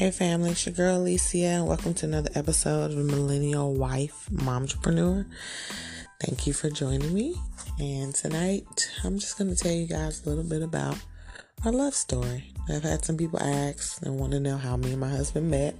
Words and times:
Hey 0.00 0.10
family, 0.10 0.52
it's 0.52 0.64
your 0.64 0.74
girl 0.74 1.00
Alycia, 1.00 1.58
and 1.58 1.66
welcome 1.66 1.92
to 1.92 2.06
another 2.06 2.30
episode 2.34 2.90
of 2.92 2.96
Millennial 2.96 3.74
Wife 3.74 4.30
Momtrepreneur. 4.32 5.26
Thank 6.22 6.46
you 6.46 6.54
for 6.54 6.70
joining 6.70 7.12
me. 7.12 7.34
And 7.78 8.14
tonight, 8.14 8.90
I'm 9.04 9.18
just 9.18 9.36
going 9.36 9.54
to 9.54 9.62
tell 9.62 9.74
you 9.74 9.86
guys 9.86 10.24
a 10.24 10.30
little 10.30 10.42
bit 10.42 10.62
about 10.62 10.96
our 11.66 11.72
love 11.72 11.94
story. 11.94 12.50
I've 12.66 12.82
had 12.82 13.04
some 13.04 13.18
people 13.18 13.42
ask 13.42 14.00
and 14.00 14.18
want 14.18 14.32
to 14.32 14.40
know 14.40 14.56
how 14.56 14.78
me 14.78 14.92
and 14.92 15.00
my 15.00 15.10
husband 15.10 15.50
met 15.50 15.76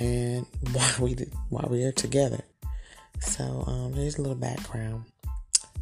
and 0.00 0.44
why 0.72 0.92
we 1.00 1.14
did, 1.14 1.32
why 1.48 1.64
we 1.70 1.84
are 1.84 1.92
together. 1.92 2.42
So, 3.20 3.62
um, 3.68 3.92
here's 3.92 4.18
a 4.18 4.22
little 4.22 4.34
background. 4.34 5.04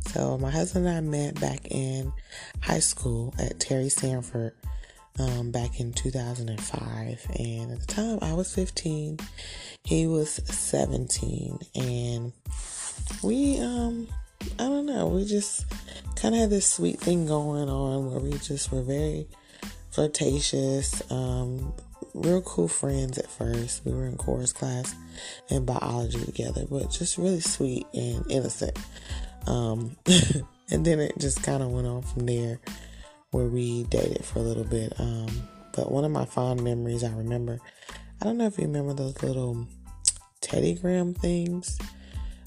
So, 0.09 0.37
my 0.37 0.51
husband 0.51 0.87
and 0.87 0.95
I 0.95 1.01
met 1.01 1.41
back 1.41 1.69
in 1.71 2.13
high 2.61 2.81
school 2.81 3.33
at 3.39 3.59
Terry 3.59 3.89
Sanford 3.89 4.53
um, 5.21 5.51
back 5.51 5.81
in 5.81 5.93
2005. 5.93 7.27
And 7.39 7.73
at 7.73 7.81
the 7.81 7.87
time, 7.87 8.19
I 8.23 8.33
was 8.33 8.55
15, 8.55 9.19
he 9.85 10.07
was 10.07 10.31
17, 10.31 11.59
and 11.75 12.33
we, 13.23 13.59
um, 13.61 14.09
I 14.59 14.65
don't 14.65 14.87
know, 14.87 15.09
we 15.09 15.25
just 15.25 15.67
kind 16.17 16.35
of 16.35 16.41
had 16.41 16.51
this 16.51 16.67
sweet 16.67 16.99
thing 16.99 17.27
going 17.27 17.69
on 17.69 18.11
where 18.11 18.21
we 18.21 18.33
just 18.39 18.73
were 18.73 18.83
very 18.83 19.27
flirtatious, 19.91 21.03
um, 21.11 21.73
real 22.15 22.43
cool 22.43 22.69
friends 22.69 23.19
at 23.19 23.31
first. 23.31 23.85
We 23.85 23.93
were 23.93 24.07
in 24.07 24.17
chorus 24.17 24.53
class 24.53 24.95
and 25.51 25.67
biology 25.67 26.25
together, 26.25 26.65
but 26.69 26.91
just 26.91 27.19
really 27.19 27.41
sweet 27.41 27.87
and 27.93 28.25
innocent. 28.31 28.79
Um, 29.47 29.97
and 30.71 30.85
then 30.85 31.01
it 31.01 31.19
just 31.19 31.43
kind 31.43 31.63
of 31.63 31.71
went 31.71 31.87
on 31.87 32.03
from 32.03 32.27
there 32.27 32.61
where 33.31 33.47
we 33.47 33.85
dated 33.85 34.25
for 34.25 34.41
a 34.41 34.43
little 34.43 34.65
bit. 34.65 34.93
Um, 34.99 35.29
but 35.75 35.91
one 35.91 36.05
of 36.05 36.11
my 36.11 36.25
fond 36.25 36.63
memories 36.63 37.05
I 37.05 37.13
remember, 37.13 37.61
I 38.21 38.25
don't 38.25 38.39
know 38.39 38.47
if 38.47 38.59
you 38.59 38.65
remember 38.65 38.93
those 38.93 39.23
little 39.23 39.67
Teddygram 40.41 41.17
things. 41.17 41.79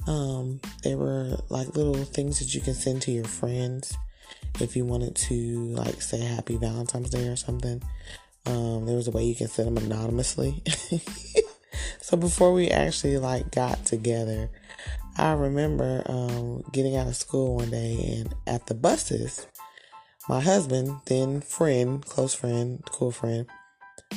Um, 0.08 0.60
they 0.84 0.96
were 0.96 1.38
like 1.50 1.76
little 1.76 1.96
things 2.04 2.40
that 2.40 2.54
you 2.54 2.62
can 2.62 2.74
send 2.74 3.02
to 3.04 3.12
your 3.12 3.26
friends 3.26 3.98
if 4.60 4.76
you 4.76 4.86
wanted 4.86 5.16
to, 5.16 5.68
like, 5.70 6.02
say 6.02 6.20
Happy 6.20 6.58
Valentine's 6.58 7.10
Day 7.10 7.28
or 7.28 7.36
something. 7.36 7.82
Um, 8.46 8.86
there 8.86 8.96
was 8.96 9.08
a 9.08 9.12
way 9.12 9.24
you 9.24 9.36
can 9.36 9.48
send 9.48 9.76
them 9.76 9.84
anonymously. 9.84 10.62
so 12.02 12.18
before 12.18 12.54
we 12.54 12.70
actually 12.70 13.18
like 13.18 13.52
got 13.52 13.86
together, 13.86 14.50
I 15.18 15.34
remember 15.34 16.04
um, 16.08 16.64
getting 16.72 16.98
out 16.98 17.08
of 17.08 17.16
school 17.16 17.56
one 17.56 17.70
day 17.70 18.18
and 18.20 18.36
at 18.48 18.68
the 18.68 18.74
buses, 18.74 19.48
my 20.30 20.40
husband, 20.40 21.02
then 21.06 21.42
friend, 21.42 22.06
close 22.06 22.34
friend, 22.34 22.82
cool 22.92 23.12
friend, 23.12 23.46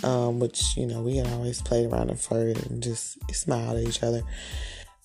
um, 0.04 0.38
which, 0.38 0.76
you 0.76 0.86
know, 0.86 1.02
we 1.02 1.16
had 1.16 1.26
always 1.28 1.60
played 1.60 1.90
around 1.90 2.10
and 2.10 2.20
flirted 2.20 2.70
and 2.70 2.82
just 2.82 3.18
smiled 3.34 3.78
at 3.78 3.88
each 3.88 4.02
other, 4.02 4.22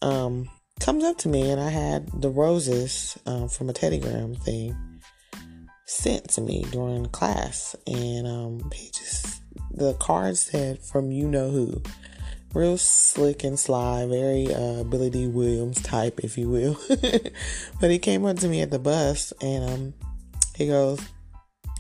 um, 0.02 0.50
comes 0.80 1.04
up 1.04 1.18
to 1.20 1.30
me 1.30 1.50
and 1.50 1.60
I 1.60 1.70
had 1.70 2.22
the 2.22 2.30
roses 2.30 3.18
um, 3.26 3.50
from 3.50 3.70
a 3.70 3.74
Teddygram 3.74 4.42
thing 4.42 4.76
sent 5.86 6.30
to 6.32 6.42
me 6.42 6.66
during 6.72 7.06
class. 7.08 7.76
And 7.88 8.28
um, 8.28 8.72
he 8.74 8.88
just, 8.88 9.42
the 9.72 9.94
card 9.96 10.38
said, 10.38 10.84
from 10.84 11.12
you 11.12 11.28
know 11.28 11.50
who. 11.50 11.82
Real 12.54 12.78
slick 12.78 13.46
and 13.46 13.58
sly, 13.58 14.06
very 14.08 14.54
uh, 14.54 14.84
Billy 14.84 15.10
Dee 15.10 15.28
Williams 15.28 15.82
type, 15.82 16.20
if 16.22 16.38
you 16.38 16.50
will. 16.50 16.78
but 17.80 17.90
he 17.90 17.98
came 17.98 18.26
up 18.26 18.38
to 18.40 18.48
me 18.50 18.62
at 18.62 18.72
the 18.72 18.80
bus 18.80 19.32
and 19.42 19.70
um, 19.70 19.94
he 20.62 20.68
goes, 20.68 21.00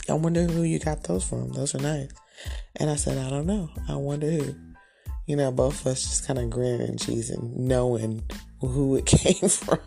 I 0.09 0.13
wonder 0.13 0.43
who 0.43 0.63
you 0.63 0.79
got 0.79 1.03
those 1.03 1.23
from. 1.23 1.49
Those 1.49 1.75
are 1.75 1.79
nice. 1.79 2.09
And 2.77 2.89
I 2.89 2.95
said, 2.95 3.19
I 3.19 3.29
don't 3.29 3.45
know. 3.45 3.69
I 3.87 3.95
wonder 3.95 4.29
who. 4.29 4.55
You 5.27 5.35
know, 5.35 5.51
both 5.51 5.81
of 5.81 5.87
us 5.87 6.01
just 6.01 6.27
kind 6.27 6.39
of 6.39 6.49
grinning 6.49 6.81
and 6.81 6.97
cheesing, 6.97 7.55
knowing 7.55 8.23
who 8.59 8.95
it 8.95 9.05
came 9.05 9.49
from. 9.49 9.79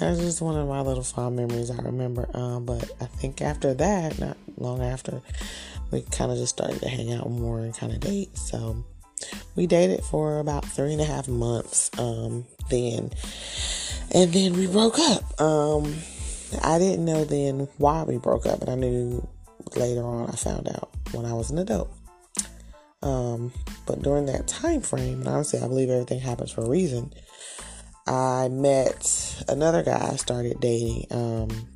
That's 0.00 0.20
just 0.20 0.40
one 0.40 0.56
of 0.56 0.66
my 0.66 0.80
little 0.80 1.04
fond 1.04 1.36
memories 1.36 1.70
I 1.70 1.76
remember. 1.82 2.28
Um, 2.32 2.64
but 2.64 2.90
I 3.00 3.04
think 3.04 3.42
after 3.42 3.74
that, 3.74 4.18
not 4.18 4.38
long 4.56 4.82
after, 4.82 5.20
we 5.90 6.00
kind 6.00 6.32
of 6.32 6.38
just 6.38 6.56
started 6.56 6.80
to 6.80 6.88
hang 6.88 7.12
out 7.12 7.30
more 7.30 7.60
and 7.60 7.76
kind 7.76 7.92
of 7.92 8.00
date. 8.00 8.36
So 8.38 8.82
we 9.54 9.66
dated 9.66 10.02
for 10.04 10.38
about 10.38 10.64
three 10.64 10.92
and 10.92 11.02
a 11.02 11.04
half 11.04 11.28
months 11.28 11.90
um, 11.98 12.46
then. 12.70 13.10
And 14.12 14.32
then 14.32 14.54
we 14.54 14.66
broke 14.66 14.98
up. 14.98 15.40
Um, 15.40 15.94
I 16.62 16.78
didn't 16.78 17.04
know 17.04 17.24
then 17.24 17.68
why 17.78 18.02
we 18.04 18.18
broke 18.18 18.46
up, 18.46 18.60
but 18.60 18.68
I 18.68 18.74
knew 18.74 19.26
later 19.76 20.02
on 20.02 20.28
I 20.28 20.32
found 20.32 20.68
out 20.68 20.90
when 21.12 21.26
I 21.26 21.32
was 21.32 21.50
an 21.50 21.58
adult. 21.58 21.90
Um, 23.02 23.52
but 23.86 24.02
during 24.02 24.26
that 24.26 24.48
time 24.48 24.80
frame, 24.80 25.20
and 25.20 25.28
honestly, 25.28 25.60
I 25.60 25.68
believe 25.68 25.90
everything 25.90 26.20
happens 26.20 26.50
for 26.50 26.62
a 26.62 26.68
reason. 26.68 27.12
I 28.06 28.48
met 28.48 29.44
another 29.48 29.82
guy 29.82 30.10
I 30.12 30.16
started 30.16 30.60
dating, 30.60 31.06
um, 31.10 31.68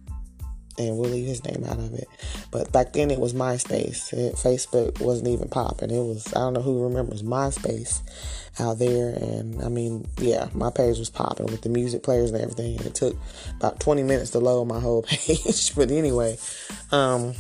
and 0.78 0.97
we'll 0.97 1.10
leave 1.10 1.27
his 1.27 1.44
name 1.44 1.65
out 1.65 1.78
of 1.78 1.93
it. 1.94 2.09
But 2.50 2.72
back 2.72 2.93
then 2.93 3.10
it 3.10 3.19
was 3.19 3.34
MySpace. 3.34 4.12
It, 4.12 4.34
Facebook 4.34 5.00
wasn't 5.00 5.28
even 5.28 5.49
popping. 5.49 5.91
It 5.91 6.03
was 6.03 6.33
I 6.34 6.41
don't 6.41 6.55
know 6.55 6.62
who 6.62 6.84
remembers 6.84 7.22
MySpace 7.22 8.00
out 8.60 8.78
there, 8.78 9.15
and 9.15 9.62
I 9.62 9.69
mean, 9.69 10.06
yeah, 10.19 10.49
my 10.55 10.71
page 10.71 10.99
was 10.99 11.11
popping 11.11 11.47
with 11.47 11.62
the 11.62 11.69
music 11.69 12.03
players 12.03 12.31
and 12.31 12.41
everything. 12.41 12.77
And 12.78 12.87
it 12.87 12.94
took 12.94 13.16
about 13.56 13.81
20 13.81 14.03
minutes 14.03 14.31
to 14.31 14.38
load 14.38 14.66
my 14.66 14.81
whole 14.81 15.03
page. 15.09 15.75
but 15.75 15.91
anyway, 15.91 16.38
um, 16.91 17.34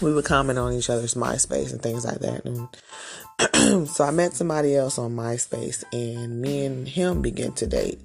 we 0.00 0.12
would 0.12 0.24
comment 0.24 0.58
on 0.58 0.72
each 0.72 0.90
other's 0.90 1.14
MySpace 1.14 1.72
and 1.72 1.82
things 1.82 2.04
like 2.04 2.20
that. 2.20 2.44
And 2.44 3.88
so 3.88 4.04
I 4.04 4.10
met 4.10 4.34
somebody 4.34 4.76
else 4.76 4.98
on 4.98 5.16
MySpace, 5.16 5.84
and 5.92 6.40
me 6.40 6.64
and 6.64 6.88
him 6.88 7.22
began 7.22 7.52
to 7.52 7.66
date 7.66 8.00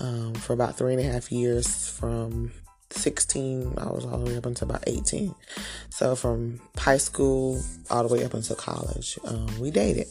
um, 0.00 0.34
for 0.34 0.52
about 0.52 0.76
three 0.76 0.92
and 0.92 1.00
a 1.00 1.04
half 1.04 1.30
years 1.30 1.88
from 1.88 2.52
16 2.94 3.74
i 3.78 3.86
was 3.86 4.04
all 4.04 4.18
the 4.18 4.30
way 4.30 4.36
up 4.36 4.46
until 4.46 4.68
about 4.68 4.84
18 4.86 5.34
so 5.90 6.14
from 6.14 6.60
high 6.76 6.96
school 6.96 7.62
all 7.90 8.06
the 8.06 8.14
way 8.14 8.24
up 8.24 8.34
until 8.34 8.56
college 8.56 9.18
um, 9.24 9.46
we 9.60 9.70
dated. 9.70 10.06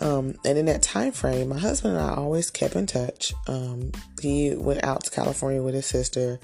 Um, 0.00 0.36
and 0.44 0.56
in 0.56 0.66
that 0.66 0.82
time 0.82 1.10
frame 1.10 1.48
my 1.48 1.58
husband 1.58 1.96
and 1.96 2.04
i 2.04 2.14
always 2.14 2.52
kept 2.52 2.76
in 2.76 2.86
touch. 2.86 3.34
Um, 3.48 3.90
he 4.22 4.54
went 4.54 4.84
out 4.84 5.04
to 5.04 5.10
california 5.10 5.60
with 5.60 5.74
his 5.74 5.86
sister 5.86 6.38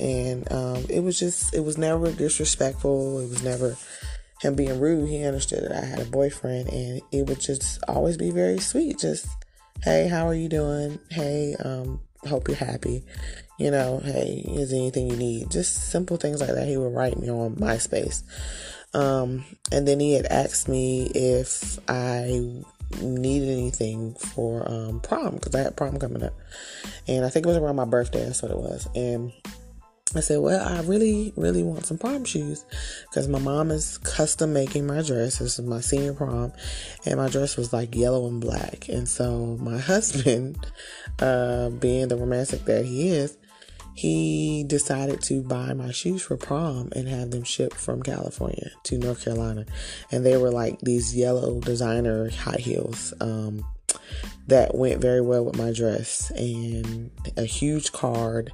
and 0.00 0.50
um, 0.52 0.86
it 0.88 1.00
was 1.00 1.18
just 1.18 1.54
it 1.54 1.60
was 1.60 1.76
never 1.76 2.10
disrespectful. 2.12 3.20
It 3.20 3.28
was 3.28 3.42
never 3.42 3.76
him 4.40 4.54
being 4.54 4.78
rude. 4.80 5.08
He 5.08 5.24
understood 5.24 5.64
that 5.64 5.72
i 5.72 5.84
had 5.84 6.00
a 6.00 6.04
boyfriend 6.04 6.68
and 6.68 7.00
it 7.10 7.26
would 7.26 7.40
just 7.40 7.82
always 7.88 8.16
be 8.16 8.30
very 8.30 8.58
sweet. 8.58 8.98
Just 8.98 9.26
hey 9.82 10.08
how 10.08 10.26
are 10.26 10.34
you 10.34 10.48
doing? 10.48 10.98
Hey 11.10 11.56
um, 11.64 12.00
hope 12.26 12.48
you're 12.48 12.56
happy 12.56 13.04
you 13.58 13.72
know, 13.72 14.00
hey, 14.02 14.44
is 14.46 14.72
anything 14.72 15.10
you 15.10 15.16
need? 15.16 15.50
Just 15.50 15.90
simple 15.90 16.16
things 16.16 16.40
like 16.40 16.50
that. 16.50 16.68
He 16.68 16.76
would 16.76 16.94
write 16.94 17.18
me 17.18 17.28
on 17.28 17.56
MySpace. 17.56 18.22
Um, 18.94 19.44
and 19.72 19.86
then 19.86 19.98
he 20.00 20.14
had 20.14 20.26
asked 20.26 20.68
me 20.68 21.10
if 21.12 21.78
I 21.88 22.62
needed 23.02 23.50
anything 23.50 24.14
for 24.14 24.62
um, 24.70 25.00
prom 25.00 25.34
because 25.34 25.54
I 25.56 25.62
had 25.62 25.76
prom 25.76 25.98
coming 25.98 26.22
up. 26.22 26.34
And 27.08 27.24
I 27.24 27.30
think 27.30 27.44
it 27.44 27.48
was 27.48 27.58
around 27.58 27.76
my 27.76 27.84
birthday. 27.84 28.24
That's 28.24 28.42
what 28.42 28.52
it 28.52 28.56
was. 28.56 28.88
And 28.94 29.32
I 30.14 30.20
said, 30.20 30.40
Well, 30.40 30.66
I 30.66 30.80
really, 30.82 31.32
really 31.36 31.62
want 31.62 31.86
some 31.86 31.98
prom 31.98 32.24
shoes 32.24 32.64
because 33.08 33.28
my 33.28 33.38
mom 33.38 33.70
is 33.70 33.98
custom 33.98 34.52
making 34.52 34.86
my 34.86 35.02
dress. 35.02 35.38
This 35.38 35.58
is 35.58 35.60
my 35.60 35.80
senior 35.80 36.14
prom, 36.14 36.52
and 37.04 37.16
my 37.18 37.28
dress 37.28 37.56
was 37.56 37.72
like 37.72 37.94
yellow 37.94 38.26
and 38.26 38.40
black. 38.40 38.88
And 38.88 39.08
so 39.08 39.58
my 39.60 39.78
husband, 39.92 40.66
uh, 41.18 41.70
being 41.70 42.08
the 42.08 42.16
romantic 42.16 42.64
that 42.64 42.84
he 42.84 43.10
is, 43.10 43.36
he 43.94 44.64
decided 44.64 45.20
to 45.22 45.42
buy 45.42 45.74
my 45.74 45.90
shoes 45.90 46.22
for 46.22 46.36
prom 46.36 46.88
and 46.94 47.08
have 47.08 47.32
them 47.32 47.42
shipped 47.42 47.76
from 47.76 48.02
California 48.02 48.70
to 48.84 48.96
North 48.96 49.24
Carolina. 49.24 49.66
And 50.12 50.24
they 50.24 50.36
were 50.36 50.52
like 50.52 50.78
these 50.80 51.16
yellow 51.16 51.60
designer 51.60 52.30
high 52.30 52.60
heels 52.60 53.12
um, 53.20 53.64
that 54.46 54.74
went 54.74 55.02
very 55.02 55.20
well 55.20 55.44
with 55.44 55.56
my 55.56 55.72
dress, 55.72 56.30
and 56.30 57.10
a 57.36 57.44
huge 57.44 57.92
card 57.92 58.52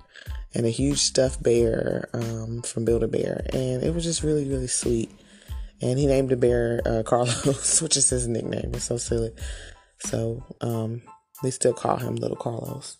and 0.55 0.67
a 0.67 0.71
huge 0.71 0.99
stuffed 0.99 1.43
bear 1.43 2.09
um, 2.13 2.63
from 2.63 2.85
Build 2.85 3.03
a 3.03 3.09
Bear. 3.09 3.45
And 3.53 3.83
it 3.83 3.95
was 3.95 4.05
just 4.05 4.23
really, 4.23 4.49
really 4.49 4.69
sweet. 4.69 5.11
And 5.83 5.99
he 5.99 6.07
named 6.07 6.31
the 6.31 6.37
bear 6.37 6.81
uh, 6.87 7.03
Carlos, 7.07 7.83
which 7.83 7.97
is 7.97 8.11
his 8.11 8.29
nickname. 8.29 8.71
It's 8.75 8.85
so 8.85 8.97
silly. 8.97 9.33
So 9.99 10.45
um, 10.61 11.03
they 11.43 11.51
still 11.51 11.75
call 11.75 11.97
him 11.97 12.17
Little 12.17 12.37
Carlos. 12.37 12.97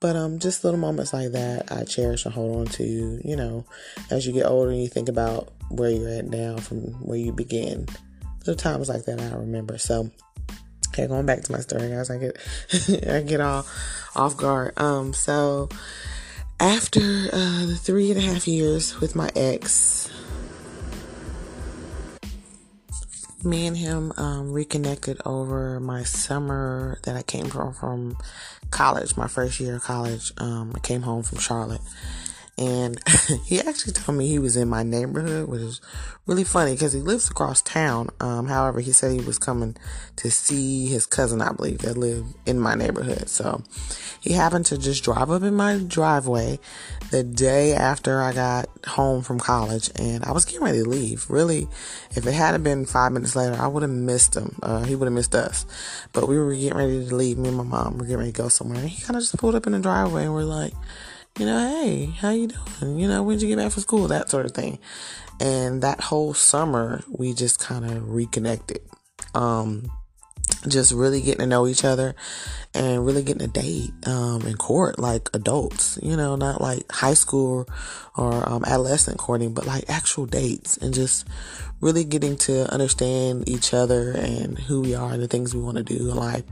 But 0.00 0.16
um, 0.16 0.38
just 0.38 0.64
little 0.64 0.80
moments 0.80 1.12
like 1.12 1.32
that 1.32 1.72
I 1.72 1.84
cherish 1.84 2.26
and 2.26 2.34
hold 2.34 2.56
on 2.58 2.66
to. 2.74 3.20
You 3.24 3.36
know, 3.36 3.64
as 4.10 4.26
you 4.26 4.32
get 4.32 4.46
older 4.46 4.70
and 4.70 4.82
you 4.82 4.88
think 4.88 5.08
about 5.08 5.52
where 5.70 5.90
you're 5.90 6.08
at 6.08 6.26
now 6.26 6.56
from 6.56 6.92
where 7.04 7.18
you 7.18 7.32
began. 7.32 7.86
Little 8.40 8.56
times 8.56 8.90
like 8.90 9.06
that 9.06 9.20
I 9.20 9.34
remember. 9.34 9.78
So, 9.78 10.10
okay, 10.88 11.06
going 11.06 11.24
back 11.24 11.42
to 11.42 11.52
my 11.52 11.60
story, 11.60 11.88
guys. 11.88 12.10
I 12.10 12.18
get 12.18 12.36
I 13.08 13.22
get 13.22 13.40
all 13.40 13.64
off 14.14 14.36
guard. 14.36 14.78
Um, 14.78 15.14
so 15.14 15.70
after 16.60 17.28
uh, 17.32 17.66
the 17.66 17.78
three 17.80 18.10
and 18.10 18.18
a 18.18 18.22
half 18.22 18.46
years 18.46 19.00
with 19.00 19.14
my 19.14 19.30
ex, 19.34 20.10
me 23.44 23.66
and 23.66 23.76
him 23.76 24.12
um, 24.16 24.52
reconnected 24.52 25.20
over 25.26 25.78
my 25.80 26.02
summer 26.02 26.98
that 27.02 27.16
I 27.16 27.22
came 27.22 27.46
from 27.46 27.74
from 27.74 28.16
college, 28.70 29.16
my 29.16 29.28
first 29.28 29.60
year 29.60 29.76
of 29.76 29.82
college. 29.82 30.32
Um, 30.38 30.72
I 30.74 30.78
came 30.78 31.02
home 31.02 31.22
from 31.22 31.38
Charlotte, 31.38 31.82
and 32.56 33.00
he 33.46 33.60
actually 33.60 33.92
told 33.92 34.16
me 34.16 34.28
he 34.28 34.38
was 34.38 34.56
in 34.56 34.68
my 34.68 34.82
neighborhood, 34.82 35.48
which 35.48 35.60
is 35.60 35.80
really 36.26 36.44
funny 36.44 36.72
because 36.72 36.92
he 36.92 37.00
lives 37.00 37.28
across 37.28 37.60
town. 37.60 38.10
Um, 38.20 38.46
however, 38.46 38.80
he 38.80 38.92
said 38.92 39.12
he 39.12 39.26
was 39.26 39.38
coming 39.38 39.76
to 40.16 40.30
see 40.30 40.86
his 40.86 41.04
cousin, 41.04 41.42
I 41.42 41.52
believe, 41.52 41.78
that 41.78 41.96
lived 41.96 42.34
in 42.46 42.60
my 42.60 42.74
neighborhood. 42.74 43.28
So 43.28 43.62
he 44.20 44.32
happened 44.32 44.66
to 44.66 44.78
just 44.78 45.02
drive 45.02 45.30
up 45.30 45.42
in 45.42 45.54
my 45.54 45.78
driveway 45.78 46.60
the 47.10 47.24
day 47.24 47.74
after 47.74 48.22
I 48.22 48.32
got 48.32 48.68
home 48.86 49.22
from 49.22 49.40
college, 49.40 49.90
and 49.96 50.24
I 50.24 50.30
was 50.30 50.44
getting 50.44 50.62
ready 50.62 50.82
to 50.82 50.88
leave. 50.88 51.28
Really, 51.28 51.66
if 52.14 52.24
it 52.24 52.34
hadn't 52.34 52.62
been 52.62 52.86
five 52.86 53.12
minutes 53.12 53.34
later, 53.34 53.56
I 53.60 53.66
would 53.66 53.82
have 53.82 53.90
missed 53.90 54.36
him. 54.36 54.56
Uh, 54.62 54.84
he 54.84 54.94
would 54.94 55.06
have 55.06 55.12
missed 55.12 55.34
us. 55.34 55.66
But 56.12 56.28
we 56.28 56.38
were 56.38 56.54
getting 56.54 56.78
ready 56.78 57.06
to 57.06 57.14
leave. 57.16 57.36
Me 57.36 57.48
and 57.48 57.58
my 57.58 57.64
mom 57.64 57.98
were 57.98 58.04
getting 58.04 58.18
ready 58.18 58.32
to 58.32 58.42
go 58.42 58.48
somewhere, 58.48 58.78
and 58.78 58.88
he 58.88 59.02
kind 59.02 59.16
of 59.16 59.22
just 59.22 59.36
pulled 59.38 59.56
up 59.56 59.66
in 59.66 59.72
the 59.72 59.80
driveway, 59.80 60.24
and 60.24 60.34
we're 60.34 60.44
like 60.44 60.72
you 61.38 61.46
know, 61.46 61.58
hey, 61.58 62.06
how 62.20 62.30
you 62.30 62.48
doing? 62.48 62.98
You 62.98 63.08
know, 63.08 63.22
when'd 63.22 63.42
you 63.42 63.48
get 63.48 63.58
back 63.58 63.72
from 63.72 63.82
school? 63.82 64.08
That 64.08 64.30
sort 64.30 64.46
of 64.46 64.52
thing. 64.52 64.78
And 65.40 65.82
that 65.82 66.00
whole 66.00 66.32
summer, 66.32 67.02
we 67.08 67.34
just 67.34 67.58
kind 67.58 67.84
of 67.84 68.08
reconnected. 68.08 68.80
Um, 69.34 69.90
just 70.68 70.92
really 70.92 71.20
getting 71.20 71.40
to 71.40 71.46
know 71.46 71.66
each 71.66 71.84
other 71.84 72.14
and 72.72 73.04
really 73.04 73.22
getting 73.22 73.42
a 73.42 73.46
date 73.46 73.92
um, 74.06 74.42
in 74.42 74.56
court 74.56 74.98
like 74.98 75.28
adults 75.34 75.98
you 76.02 76.16
know 76.16 76.36
not 76.36 76.60
like 76.60 76.90
high 76.90 77.14
school 77.14 77.68
or 78.16 78.48
um, 78.48 78.64
adolescent 78.64 79.18
courting 79.18 79.52
but 79.52 79.66
like 79.66 79.84
actual 79.88 80.26
dates 80.26 80.76
and 80.78 80.94
just 80.94 81.26
really 81.84 82.04
getting 82.04 82.34
to 82.34 82.72
understand 82.72 83.46
each 83.46 83.74
other 83.74 84.12
and 84.12 84.58
who 84.58 84.80
we 84.80 84.94
are 84.94 85.12
and 85.12 85.22
the 85.22 85.28
things 85.28 85.54
we 85.54 85.60
want 85.60 85.76
to 85.76 85.82
do 85.82 86.10
in 86.10 86.16
life 86.16 86.42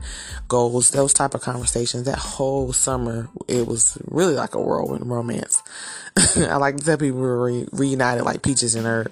goals 0.47 0.91
those 0.91 1.11
type 1.11 1.33
of 1.33 1.41
conversations. 1.41 2.03
That 2.03 2.19
whole 2.19 2.71
summer 2.71 3.29
it 3.47 3.65
was 3.65 3.97
really 4.05 4.35
like 4.35 4.53
a 4.53 4.61
whirlwind 4.61 5.09
romance. 5.09 5.63
I 6.37 6.57
like 6.57 6.77
to 6.77 6.85
tell 6.85 6.97
people 6.97 7.19
we 7.19 7.25
were 7.25 7.45
re- 7.45 7.67
reunited 7.71 8.23
like 8.23 8.43
peaches 8.43 8.75
and 8.75 8.85
herb 8.85 9.11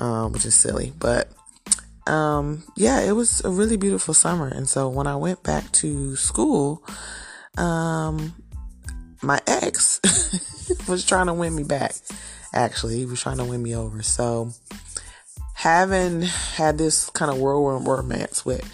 um, 0.00 0.32
which 0.32 0.44
is 0.44 0.56
silly 0.56 0.92
but 0.98 1.30
um, 2.06 2.64
yeah, 2.76 3.00
it 3.00 3.12
was 3.12 3.44
a 3.44 3.50
really 3.50 3.76
beautiful 3.76 4.14
summer. 4.14 4.48
And 4.48 4.68
so 4.68 4.88
when 4.88 5.06
I 5.06 5.16
went 5.16 5.42
back 5.42 5.70
to 5.72 6.16
school, 6.16 6.82
um, 7.56 8.34
my 9.22 9.40
ex 9.46 10.00
was 10.88 11.06
trying 11.06 11.26
to 11.26 11.34
win 11.34 11.54
me 11.54 11.62
back. 11.62 11.94
Actually, 12.52 12.98
he 12.98 13.06
was 13.06 13.20
trying 13.20 13.38
to 13.38 13.44
win 13.44 13.62
me 13.62 13.74
over. 13.74 14.02
So 14.02 14.52
having 15.54 16.22
had 16.22 16.76
this 16.76 17.08
kind 17.10 17.30
of 17.30 17.38
whirlwind 17.38 17.86
romance 17.86 18.44
with 18.44 18.68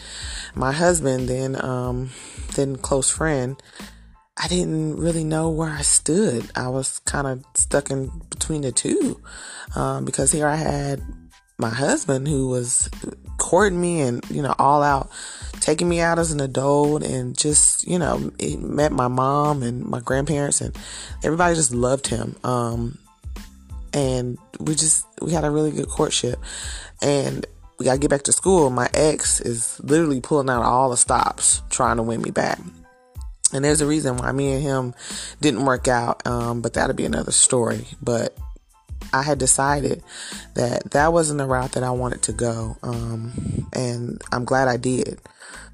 my 0.54 0.72
husband, 0.72 1.28
then, 1.28 1.62
um, 1.62 2.10
then 2.54 2.76
close 2.76 3.10
friend, 3.10 3.62
I 4.40 4.48
didn't 4.48 4.96
really 4.96 5.24
know 5.24 5.50
where 5.50 5.68
I 5.68 5.82
stood. 5.82 6.50
I 6.54 6.68
was 6.68 7.00
kind 7.00 7.26
of 7.26 7.44
stuck 7.54 7.90
in 7.90 8.10
between 8.30 8.62
the 8.62 8.72
two, 8.72 9.20
um, 9.76 10.04
because 10.04 10.32
here 10.32 10.46
I 10.46 10.56
had 10.56 11.02
my 11.58 11.70
husband 11.70 12.28
who 12.28 12.48
was 12.48 12.88
courting 13.48 13.80
me 13.80 14.02
and, 14.02 14.22
you 14.30 14.42
know, 14.42 14.54
all 14.58 14.82
out 14.82 15.08
taking 15.60 15.88
me 15.88 16.00
out 16.00 16.18
as 16.18 16.32
an 16.32 16.40
adult 16.40 17.02
and 17.02 17.36
just, 17.36 17.86
you 17.86 17.98
know, 17.98 18.30
met 18.58 18.92
my 18.92 19.08
mom 19.08 19.62
and 19.62 19.86
my 19.86 20.00
grandparents 20.00 20.60
and 20.60 20.76
everybody 21.24 21.54
just 21.54 21.72
loved 21.72 22.06
him. 22.06 22.36
Um, 22.44 22.98
and 23.94 24.36
we 24.60 24.74
just, 24.74 25.06
we 25.22 25.32
had 25.32 25.44
a 25.44 25.50
really 25.50 25.70
good 25.70 25.88
courtship 25.88 26.38
and 27.00 27.46
we 27.78 27.86
got 27.86 27.94
to 27.94 27.98
get 27.98 28.10
back 28.10 28.24
to 28.24 28.32
school. 28.32 28.68
My 28.68 28.90
ex 28.92 29.40
is 29.40 29.80
literally 29.82 30.20
pulling 30.20 30.50
out 30.50 30.62
all 30.62 30.90
the 30.90 30.98
stops 30.98 31.62
trying 31.70 31.96
to 31.96 32.02
win 32.02 32.20
me 32.20 32.30
back. 32.30 32.58
And 33.54 33.64
there's 33.64 33.80
a 33.80 33.86
reason 33.86 34.18
why 34.18 34.30
me 34.32 34.52
and 34.52 34.62
him 34.62 34.94
didn't 35.40 35.64
work 35.64 35.88
out. 35.88 36.26
Um, 36.26 36.60
but 36.60 36.74
that'll 36.74 36.94
be 36.94 37.06
another 37.06 37.32
story. 37.32 37.86
But 38.02 38.36
I 39.12 39.22
had 39.22 39.38
decided 39.38 40.02
that 40.54 40.90
that 40.92 41.12
wasn't 41.12 41.38
the 41.38 41.46
route 41.46 41.72
that 41.72 41.82
I 41.82 41.90
wanted 41.90 42.22
to 42.22 42.32
go. 42.32 42.76
Um, 42.82 43.68
and 43.72 44.22
I'm 44.32 44.44
glad 44.44 44.68
I 44.68 44.76
did. 44.76 45.20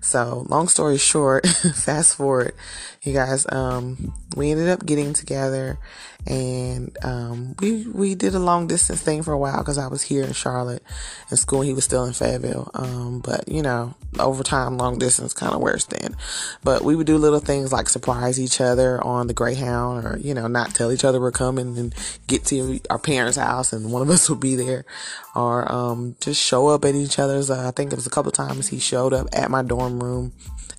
So, 0.01 0.45
long 0.49 0.69
story 0.69 0.99
short, 0.99 1.47
fast 1.75 2.17
forward, 2.17 2.55
you 3.03 3.13
guys, 3.13 3.47
um, 3.51 4.15
we 4.37 4.51
ended 4.51 4.69
up 4.69 4.85
getting 4.85 5.15
together 5.15 5.79
and, 6.27 6.97
um, 7.03 7.55
we, 7.61 7.87
we 7.89 8.15
did 8.15 8.35
a 8.35 8.39
long 8.39 8.67
distance 8.67 9.03
thing 9.03 9.23
for 9.23 9.33
a 9.33 9.39
while 9.39 9.59
because 9.59 9.77
I 9.77 9.89
was 9.89 10.03
here 10.03 10.25
in 10.25 10.33
Charlotte 10.33 10.83
in 11.31 11.37
school. 11.37 11.61
He 11.61 11.75
was 11.75 11.85
still 11.85 12.05
in 12.05 12.15
Fayetteville. 12.15 12.71
Um, 12.73 13.21
but 13.21 13.47
you 13.47 13.61
know, 13.61 13.95
over 14.19 14.43
time, 14.43 14.79
long 14.79 14.99
distance 14.99 15.35
kind 15.35 15.55
of 15.55 15.61
wears 15.61 15.85
thin. 15.85 16.17
But 16.63 16.83
we 16.83 16.97
would 16.97 17.07
do 17.07 17.19
little 17.19 17.41
things 17.41 17.73
like 17.73 17.89
surprise 17.89 18.41
each 18.41 18.61
other 18.61 19.03
on 19.05 19.27
the 19.27 19.35
Greyhound 19.35 20.07
or, 20.07 20.19
you 20.19 20.33
know, 20.33 20.47
not 20.47 20.75
tell 20.75 20.93
each 20.93 21.05
other 21.05 21.21
we're 21.21 21.31
coming 21.31 21.77
and 21.77 21.95
get 22.27 22.45
to 22.47 22.81
our 22.89 22.99
parents' 22.99 23.37
house 23.37 23.73
and 23.73 23.93
one 23.93 24.03
of 24.03 24.11
us 24.11 24.31
would 24.31 24.41
be 24.41 24.55
there 24.57 24.87
or, 25.35 25.71
um, 25.71 26.17
just 26.21 26.41
show 26.41 26.69
up 26.69 26.85
at 26.85 26.95
each 26.95 27.19
other's. 27.19 27.51
Uh, 27.51 27.69
I 27.69 27.71
think 27.71 27.93
it 27.93 27.97
was 27.97 28.07
a 28.07 28.11
couple 28.11 28.33
times 28.33 28.69
he 28.69 28.79
showed 28.79 29.13
up 29.13 29.27
at 29.33 29.51
my 29.51 29.63
dorm 29.65 30.03
room 30.03 30.33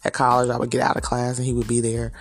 at 0.03 0.13
college. 0.13 0.49
I 0.49 0.57
would 0.57 0.71
get 0.71 0.81
out 0.81 0.97
of 0.97 1.03
class 1.03 1.37
and 1.37 1.45
he 1.45 1.53
would 1.53 1.67
be 1.67 1.81
there, 1.81 2.11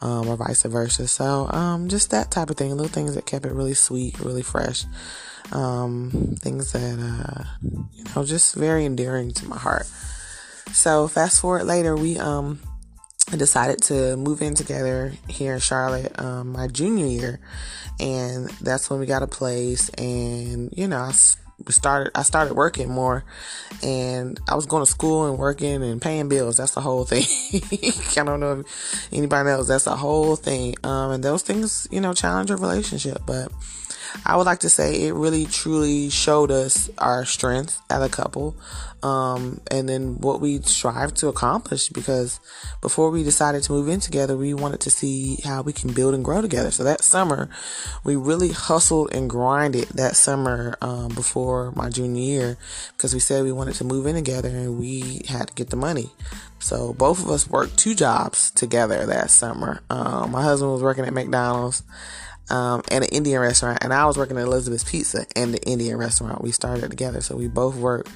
um, 0.00 0.28
or 0.28 0.36
vice 0.36 0.62
versa. 0.62 1.06
So, 1.08 1.48
um, 1.50 1.88
just 1.88 2.10
that 2.10 2.30
type 2.30 2.50
of 2.50 2.56
thing, 2.56 2.70
little 2.70 2.88
things 2.88 3.14
that 3.14 3.26
kept 3.26 3.46
it 3.46 3.52
really 3.52 3.74
sweet, 3.74 4.18
really 4.20 4.42
fresh. 4.42 4.84
Um, 5.52 6.36
things 6.40 6.72
that, 6.72 6.98
uh, 6.98 7.44
you 7.92 8.04
know, 8.14 8.24
just 8.24 8.54
very 8.54 8.84
endearing 8.84 9.30
to 9.32 9.48
my 9.48 9.58
heart. 9.58 9.86
So, 10.72 11.06
fast 11.06 11.40
forward 11.40 11.64
later, 11.64 11.94
we, 11.94 12.18
um, 12.18 12.58
decided 13.36 13.82
to 13.82 14.16
move 14.16 14.40
in 14.40 14.54
together 14.54 15.12
here 15.28 15.54
in 15.54 15.60
Charlotte 15.60 16.16
um, 16.20 16.52
my 16.52 16.68
junior 16.68 17.06
year, 17.06 17.40
and 17.98 18.48
that's 18.60 18.88
when 18.88 19.00
we 19.00 19.06
got 19.06 19.22
a 19.22 19.26
place. 19.26 19.88
And 19.90 20.72
you 20.76 20.86
know, 20.86 20.98
I 20.98 21.12
we 21.64 21.72
started 21.72 22.10
I 22.14 22.22
started 22.22 22.54
working 22.54 22.90
more 22.90 23.24
and 23.82 24.38
I 24.48 24.54
was 24.54 24.66
going 24.66 24.84
to 24.84 24.90
school 24.90 25.26
and 25.26 25.38
working 25.38 25.82
and 25.82 26.00
paying 26.00 26.28
bills. 26.28 26.58
That's 26.58 26.74
the 26.74 26.80
whole 26.80 27.04
thing. 27.04 27.24
I 28.16 28.24
don't 28.24 28.40
know 28.40 28.60
if 28.60 29.08
anybody 29.12 29.48
knows 29.48 29.68
that's 29.68 29.84
the 29.84 29.96
whole 29.96 30.36
thing. 30.36 30.74
Um, 30.84 31.12
and 31.12 31.24
those 31.24 31.42
things, 31.42 31.88
you 31.90 32.00
know, 32.00 32.12
challenge 32.12 32.50
a 32.50 32.56
relationship, 32.56 33.22
but 33.26 33.50
I 34.24 34.36
would 34.36 34.46
like 34.46 34.60
to 34.60 34.68
say 34.68 35.02
it 35.06 35.14
really 35.14 35.46
truly 35.46 36.10
showed 36.10 36.50
us 36.50 36.90
our 36.98 37.24
strength 37.24 37.80
as 37.90 38.02
a 38.02 38.08
couple, 38.08 38.56
um, 39.02 39.60
and 39.70 39.88
then 39.88 40.20
what 40.20 40.40
we 40.40 40.60
strive 40.62 41.14
to 41.14 41.28
accomplish. 41.28 41.88
Because 41.88 42.40
before 42.80 43.10
we 43.10 43.22
decided 43.22 43.62
to 43.64 43.72
move 43.72 43.88
in 43.88 44.00
together, 44.00 44.36
we 44.36 44.54
wanted 44.54 44.80
to 44.80 44.90
see 44.90 45.38
how 45.44 45.62
we 45.62 45.72
can 45.72 45.92
build 45.92 46.14
and 46.14 46.24
grow 46.24 46.40
together. 46.40 46.70
So 46.70 46.84
that 46.84 47.02
summer, 47.02 47.48
we 48.04 48.16
really 48.16 48.50
hustled 48.50 49.12
and 49.12 49.28
grinded 49.28 49.88
that 49.90 50.16
summer 50.16 50.76
um, 50.80 51.08
before 51.08 51.72
my 51.72 51.88
junior 51.88 52.22
year 52.22 52.58
because 52.92 53.12
we 53.12 53.20
said 53.20 53.44
we 53.44 53.52
wanted 53.52 53.74
to 53.76 53.84
move 53.84 54.06
in 54.06 54.14
together 54.14 54.48
and 54.48 54.78
we 54.78 55.22
had 55.28 55.48
to 55.48 55.54
get 55.54 55.70
the 55.70 55.76
money. 55.76 56.10
So 56.58 56.94
both 56.94 57.22
of 57.22 57.30
us 57.30 57.48
worked 57.48 57.76
two 57.76 57.94
jobs 57.94 58.50
together 58.50 59.06
that 59.06 59.30
summer. 59.30 59.82
Um, 59.90 60.32
my 60.32 60.42
husband 60.42 60.72
was 60.72 60.82
working 60.82 61.04
at 61.04 61.12
McDonald's 61.12 61.82
um, 62.50 62.82
and 62.90 63.04
an 63.04 63.10
Indian 63.10 63.40
restaurant, 63.40 63.78
and 63.82 63.92
I 63.92 64.06
was 64.06 64.16
working 64.16 64.36
at 64.36 64.44
Elizabeth's 64.44 64.84
Pizza 64.84 65.26
and 65.34 65.54
the 65.54 65.62
Indian 65.62 65.96
restaurant. 65.96 66.42
We 66.42 66.52
started 66.52 66.90
together, 66.90 67.20
so 67.20 67.36
we 67.36 67.48
both 67.48 67.76
worked 67.76 68.10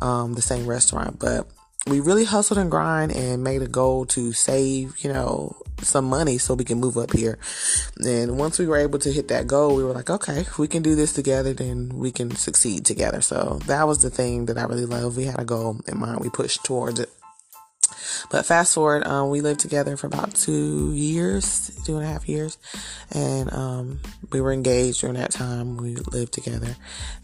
um, 0.00 0.34
the 0.34 0.42
same 0.42 0.66
restaurant, 0.66 1.18
but 1.18 1.48
we 1.86 2.00
really 2.00 2.24
hustled 2.24 2.58
and 2.58 2.70
grind 2.70 3.12
and 3.12 3.44
made 3.44 3.62
a 3.62 3.68
goal 3.68 4.06
to 4.06 4.32
save, 4.32 4.98
you 4.98 5.12
know, 5.12 5.56
some 5.82 6.04
money 6.04 6.38
so 6.38 6.54
we 6.54 6.64
can 6.64 6.80
move 6.80 6.96
up 6.96 7.12
here. 7.12 7.38
And 8.04 8.38
once 8.38 8.58
we 8.58 8.66
were 8.66 8.78
able 8.78 8.98
to 9.00 9.12
hit 9.12 9.28
that 9.28 9.46
goal, 9.46 9.76
we 9.76 9.84
were 9.84 9.92
like, 9.92 10.10
okay, 10.10 10.40
if 10.40 10.58
we 10.58 10.66
can 10.68 10.82
do 10.82 10.94
this 10.96 11.12
together, 11.12 11.52
then 11.52 11.90
we 11.94 12.10
can 12.10 12.34
succeed 12.34 12.84
together. 12.84 13.20
So 13.20 13.60
that 13.66 13.86
was 13.86 14.02
the 14.02 14.10
thing 14.10 14.46
that 14.46 14.58
I 14.58 14.64
really 14.64 14.86
loved. 14.86 15.16
We 15.16 15.24
had 15.24 15.38
a 15.38 15.44
goal 15.44 15.80
in 15.86 15.98
mind. 15.98 16.20
We 16.20 16.30
pushed 16.30 16.64
towards 16.64 16.98
it. 16.98 17.10
But 18.30 18.46
fast 18.46 18.74
forward, 18.74 19.06
um, 19.06 19.30
we 19.30 19.40
lived 19.40 19.60
together 19.60 19.96
for 19.96 20.06
about 20.06 20.34
two 20.34 20.92
years, 20.92 21.70
two 21.84 21.96
and 21.96 22.04
a 22.04 22.08
half 22.08 22.28
years, 22.28 22.58
and 23.12 23.52
um, 23.52 24.00
we 24.32 24.40
were 24.40 24.52
engaged 24.52 25.00
during 25.00 25.16
that 25.16 25.30
time. 25.30 25.76
We 25.76 25.96
lived 25.96 26.32
together, 26.32 26.76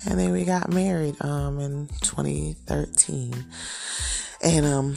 and 0.08 0.18
then 0.18 0.32
we 0.32 0.44
got 0.44 0.70
married 0.70 1.16
um, 1.22 1.58
in 1.60 1.88
2013. 2.02 3.34
And 4.42 4.66
um, 4.66 4.96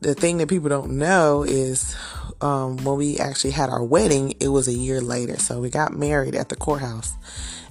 the 0.00 0.14
thing 0.14 0.38
that 0.38 0.48
people 0.48 0.68
don't 0.68 0.98
know 0.98 1.42
is 1.42 1.96
um, 2.40 2.76
when 2.78 2.96
we 2.96 3.18
actually 3.18 3.52
had 3.52 3.70
our 3.70 3.82
wedding, 3.82 4.34
it 4.40 4.48
was 4.48 4.68
a 4.68 4.72
year 4.72 5.00
later. 5.00 5.38
So 5.38 5.60
we 5.60 5.70
got 5.70 5.92
married 5.92 6.34
at 6.34 6.48
the 6.48 6.56
courthouse 6.56 7.12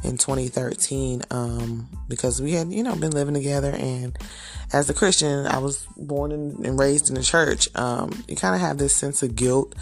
in 0.03 0.17
2013 0.17 1.23
um, 1.31 1.87
because 2.07 2.41
we 2.41 2.53
had, 2.53 2.71
you 2.71 2.83
know, 2.83 2.95
been 2.95 3.11
living 3.11 3.33
together. 3.33 3.71
And 3.71 4.17
as 4.73 4.89
a 4.89 4.93
Christian, 4.93 5.45
I 5.47 5.57
was 5.59 5.87
born 5.97 6.31
and 6.31 6.79
raised 6.79 7.09
in 7.09 7.15
the 7.15 7.23
church. 7.23 7.69
Um, 7.75 8.23
you 8.27 8.35
kind 8.35 8.55
of 8.55 8.61
have 8.61 8.77
this 8.77 8.95
sense 8.95 9.23
of 9.23 9.35
guilt, 9.35 9.75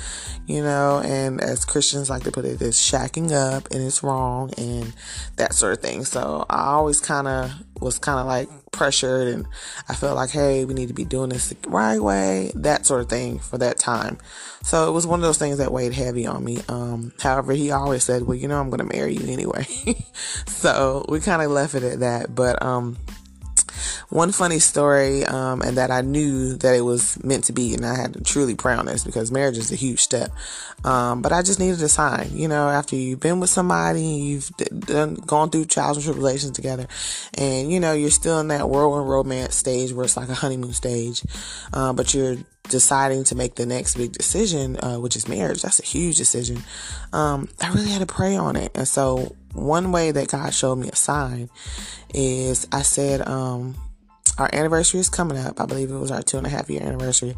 you 0.48 0.62
know, 0.62 1.02
and 1.04 1.42
as 1.42 1.66
Christians 1.66 2.10
like 2.10 2.24
to 2.24 2.32
put 2.32 2.46
it, 2.46 2.62
it's 2.62 2.92
shacking 2.92 3.32
up 3.32 3.70
and 3.72 3.82
it's 3.82 4.04
wrong 4.04 4.54
and 4.58 4.94
that 5.38 5.54
sort 5.54 5.74
of 5.74 5.80
thing. 5.82 6.06
So 6.06 6.46
I 6.50 6.66
always 6.66 7.00
kind 7.00 7.28
of 7.28 7.52
was 7.82 8.00
kind 8.00 8.20
of 8.20 8.26
like 8.26 8.50
pressured 8.72 9.28
and 9.28 9.46
I 9.88 9.96
felt 9.96 10.16
like, 10.16 10.32
hey, 10.32 10.66
we 10.66 10.74
need 10.74 10.88
to 10.88 10.94
be 10.94 11.06
doing 11.06 11.30
this 11.30 11.50
the 11.50 11.70
right 11.70 12.00
way, 12.00 12.52
that 12.56 12.86
sort 12.86 13.02
of 13.02 13.10
thing 13.10 13.40
for 13.40 13.58
that 13.60 13.78
time. 13.80 14.18
So 14.64 14.90
it 14.90 14.92
was 14.92 15.08
one 15.08 15.20
of 15.20 15.24
those 15.24 15.38
things 15.38 15.58
that 15.58 15.72
weighed 15.72 15.94
heavy 15.94 16.26
on 16.26 16.44
me. 16.44 16.60
Um, 16.70 17.14
however, 17.20 17.54
he 17.54 17.72
always 17.72 18.04
said, 18.04 18.24
well, 18.24 18.38
you 18.38 18.48
know, 18.48 18.60
I'm 18.60 18.70
going 18.70 18.88
to 18.88 18.96
marry 18.96 19.16
you 19.16 19.32
anyway. 19.32 19.66
so 20.48 21.06
we 21.10 21.20
kind 21.20 21.42
of 21.42 21.52
left 21.52 21.76
it 21.76 21.84
at 21.84 22.00
that. 22.00 22.34
But, 22.34 22.62
um, 22.62 22.98
one 24.10 24.32
funny 24.32 24.60
story, 24.60 25.26
um, 25.26 25.62
and 25.62 25.78
that 25.78 25.92
I 25.92 26.02
knew 26.02 26.54
that 26.58 26.76
it 26.76 26.82
was 26.82 27.22
meant 27.24 27.46
to 27.46 27.54
be, 27.54 27.74
and 27.74 27.86
I 27.86 27.96
had 27.96 28.14
to 28.14 28.24
truly 28.24 28.56
pray 28.56 28.74
on 28.74 28.86
this 28.86 29.04
because 29.04 29.32
marriage 29.32 29.58
is 29.58 29.72
a 29.72 29.76
huge 29.76 30.00
step. 30.00 30.32
Um, 30.84 31.22
but 31.22 31.32
I 31.32 31.42
just 31.42 31.60
needed 31.60 31.82
a 31.82 31.90
sign, 31.90 32.30
you 32.34 32.48
know, 32.48 32.70
after 32.70 32.96
you've 32.96 33.20
been 33.20 33.40
with 33.40 33.50
somebody, 33.50 34.04
you've 34.04 34.50
done, 34.58 35.16
gone 35.16 35.50
through 35.50 35.66
trials 35.66 35.98
and 35.98 36.06
tribulations 36.06 36.52
together, 36.52 36.88
and 37.38 37.72
you 37.72 37.80
know, 37.80 37.94
you're 37.94 38.10
still 38.10 38.40
in 38.40 38.50
that 38.50 38.70
whirlwind 38.70 39.10
romance 39.10 39.56
stage 39.56 39.94
where 39.94 40.06
it's 40.06 40.18
like 40.18 40.30
a 40.30 40.36
honeymoon 40.36 40.74
stage, 40.74 41.24
uh, 41.74 41.94
but 41.94 42.14
you're 42.14 42.38
deciding 42.70 43.24
to 43.26 43.36
make 43.36 43.56
the 43.56 43.66
next 43.66 43.96
big 43.96 44.12
decision, 44.12 44.78
uh, 44.78 44.98
which 44.98 45.16
is 45.16 45.28
marriage. 45.28 45.62
That's 45.62 45.80
a 45.80 45.86
huge 45.86 46.18
decision. 46.18 46.64
Um, 47.12 47.50
I 47.62 47.70
really 47.74 47.90
had 47.90 48.00
to 48.00 48.06
pray 48.06 48.36
on 48.36 48.56
it. 48.56 48.72
And 48.76 48.88
so 48.88 49.36
one 49.54 49.92
way 49.92 50.12
that 50.12 50.30
God 50.30 50.54
showed 50.54 50.78
me 50.78 50.90
a 50.90 50.96
sign 50.96 51.50
is 52.14 52.68
I 52.72 52.82
said, 52.82 53.28
um, 53.28 53.76
our 54.38 54.50
anniversary 54.52 55.00
is 55.00 55.10
coming 55.10 55.38
up. 55.38 55.62
I 55.62 55.66
believe 55.66 55.92
it 55.92 55.98
was 55.98 56.12
our 56.12 56.24
two 56.24 56.38
and 56.38 56.48
a 56.48 56.50
half 56.50 56.70
year 56.70 56.82
anniversary. 56.82 57.36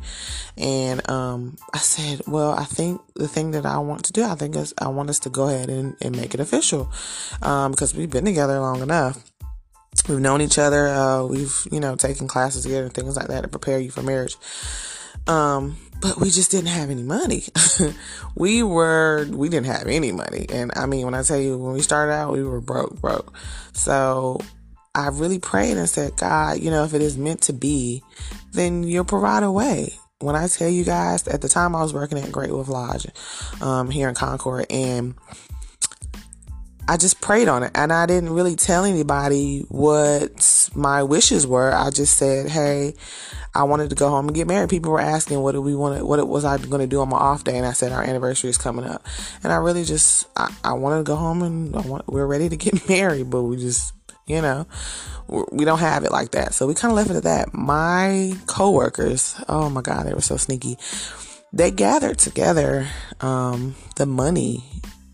And 0.57 1.07
um, 1.09 1.57
I 1.73 1.79
said, 1.79 2.21
well, 2.27 2.51
I 2.51 2.63
think 2.63 3.01
the 3.15 3.27
thing 3.27 3.51
that 3.51 3.65
I 3.65 3.79
want 3.79 4.05
to 4.05 4.13
do, 4.13 4.23
I 4.23 4.35
think 4.35 4.55
is 4.55 4.73
I 4.77 4.87
want 4.87 5.09
us 5.09 5.19
to 5.19 5.29
go 5.29 5.49
ahead 5.49 5.69
and, 5.69 5.95
and 6.01 6.15
make 6.15 6.33
it 6.33 6.39
official 6.39 6.89
um, 7.41 7.71
because 7.71 7.93
we've 7.93 8.09
been 8.09 8.25
together 8.25 8.59
long 8.59 8.81
enough. 8.81 9.23
We've 10.07 10.19
known 10.19 10.41
each 10.41 10.57
other. 10.57 10.87
Uh, 10.87 11.25
we've, 11.25 11.67
you 11.71 11.79
know, 11.79 11.95
taken 11.95 12.27
classes 12.27 12.63
together 12.63 12.85
and 12.85 12.93
things 12.93 13.15
like 13.15 13.27
that 13.27 13.41
to 13.41 13.47
prepare 13.47 13.79
you 13.79 13.91
for 13.91 14.01
marriage. 14.01 14.37
Um, 15.27 15.77
but 16.01 16.17
we 16.17 16.29
just 16.29 16.51
didn't 16.51 16.67
have 16.67 16.89
any 16.89 17.03
money. 17.03 17.43
we 18.35 18.63
were, 18.63 19.27
we 19.31 19.49
didn't 19.49 19.67
have 19.67 19.87
any 19.87 20.11
money. 20.11 20.45
And 20.49 20.71
I 20.75 20.85
mean, 20.85 21.05
when 21.05 21.15
I 21.15 21.23
tell 21.23 21.39
you, 21.39 21.57
when 21.57 21.73
we 21.73 21.81
started 21.81 22.13
out, 22.13 22.33
we 22.33 22.43
were 22.43 22.61
broke, 22.61 22.99
broke. 23.01 23.35
So 23.73 24.39
I 24.93 25.07
really 25.07 25.39
prayed 25.39 25.77
and 25.77 25.89
said, 25.89 26.15
God, 26.17 26.59
you 26.59 26.69
know, 26.69 26.83
if 26.83 26.93
it 26.93 27.01
is 27.01 27.17
meant 27.17 27.41
to 27.43 27.53
be, 27.53 28.03
then 28.53 28.83
you'll 28.83 29.05
provide 29.05 29.43
a 29.43 29.51
way. 29.51 29.93
When 30.19 30.35
I 30.35 30.47
tell 30.47 30.69
you 30.69 30.85
guys, 30.85 31.27
at 31.27 31.41
the 31.41 31.49
time 31.49 31.75
I 31.75 31.81
was 31.81 31.93
working 31.93 32.17
at 32.17 32.31
Great 32.31 32.49
Wolf 32.49 32.69
Lodge 32.69 33.07
um, 33.61 33.89
here 33.91 34.07
in 34.07 34.15
Concord, 34.15 34.65
and 34.69 35.13
I 36.87 36.97
just 36.97 37.19
prayed 37.19 37.47
on 37.47 37.63
it 37.63 37.71
and 37.73 37.91
I 37.91 38.05
didn't 38.05 38.29
really 38.29 38.55
tell 38.55 38.83
anybody 38.83 39.65
what 39.69 40.69
my 40.75 41.03
wishes 41.03 41.47
were. 41.47 41.73
I 41.73 41.89
just 41.89 42.17
said, 42.17 42.49
Hey, 42.49 42.93
I 43.55 43.63
wanted 43.63 43.89
to 43.89 43.95
go 43.95 44.09
home 44.09 44.27
and 44.27 44.35
get 44.35 44.47
married. 44.47 44.69
People 44.69 44.91
were 44.91 44.99
asking 44.99 45.39
what 45.39 45.53
do 45.53 45.61
we 45.61 45.75
want 45.75 45.97
to, 45.97 46.05
what 46.05 46.27
was 46.27 46.43
I 46.43 46.57
going 46.57 46.81
to 46.81 46.87
do 46.87 46.99
on 46.99 47.09
my 47.09 47.17
off 47.17 47.45
day. 47.45 47.57
And 47.57 47.65
I 47.65 47.71
said, 47.71 47.93
our 47.93 48.03
anniversary 48.03 48.49
is 48.49 48.57
coming 48.57 48.85
up. 48.85 49.05
And 49.43 49.53
I 49.53 49.55
really 49.55 49.85
just, 49.85 50.27
I, 50.35 50.53
I 50.63 50.73
wanted 50.73 50.97
to 50.97 51.03
go 51.03 51.15
home 51.15 51.41
and 51.41 51.73
want, 51.85 52.05
we're 52.07 52.27
ready 52.27 52.49
to 52.49 52.57
get 52.57 52.87
married, 52.89 53.29
but 53.29 53.43
we 53.43 53.55
just, 53.55 53.93
you 54.27 54.41
know, 54.41 54.67
we 55.27 55.63
don't 55.63 55.79
have 55.79 56.03
it 56.03 56.11
like 56.11 56.31
that. 56.31 56.53
So 56.53 56.67
we 56.67 56.73
kind 56.73 56.91
of 56.91 56.97
left 56.97 57.09
it 57.09 57.15
at 57.15 57.23
that. 57.23 57.53
My 57.53 58.33
coworkers, 58.45 59.41
oh 59.47 59.69
my 59.69 59.81
God, 59.81 60.05
they 60.05 60.13
were 60.13 60.21
so 60.21 60.35
sneaky. 60.35 60.77
They 61.53 61.71
gathered 61.71 62.19
together, 62.19 62.89
um, 63.21 63.75
the 63.95 64.05
money 64.05 64.65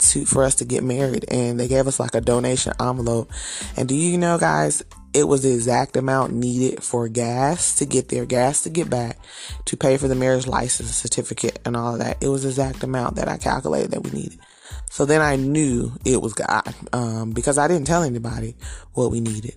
to 0.02 0.26
for 0.26 0.44
us 0.44 0.56
to 0.56 0.66
get 0.66 0.84
married 0.84 1.26
and 1.30 1.60
they 1.60 1.68
gave 1.68 1.88
us 1.88 2.00
like 2.00 2.16
a 2.16 2.22
donation 2.22 2.74
envelope. 2.80 3.32
And 3.78 3.88
do 3.88 3.96
you 3.96 4.18
know 4.18 4.38
guys, 4.38 4.84
it 5.14 5.28
was 5.28 5.44
the 5.44 5.54
exact 5.54 5.98
amount 5.98 6.34
needed 6.34 6.84
for 6.84 7.08
gas 7.08 7.76
to 7.76 7.86
get 7.86 8.10
there, 8.10 8.26
gas 8.26 8.64
to 8.64 8.70
get 8.70 8.90
back, 8.90 9.20
to 9.66 9.78
pay 9.78 9.98
for 9.98 10.08
the 10.08 10.16
marriage 10.16 10.48
license 10.48 10.96
certificate 10.96 11.60
and 11.66 11.76
all 11.76 11.94
of 11.94 12.00
that. 12.00 12.18
It 12.22 12.30
was 12.30 12.44
the 12.44 12.50
exact 12.50 12.84
amount 12.84 13.16
that 13.16 13.28
I 13.28 13.38
calculated 13.38 13.92
that 13.92 14.04
we 14.04 14.12
needed. 14.12 14.40
So 14.90 15.06
then 15.06 15.22
I 15.22 15.36
knew 15.36 15.92
it 16.06 16.22
was 16.22 16.34
God, 16.34 16.74
um, 16.94 17.32
because 17.32 17.58
I 17.58 17.68
didn't 17.68 17.88
tell 17.88 18.04
anybody 18.04 18.56
what 18.94 19.12
we 19.12 19.22
needed. 19.22 19.56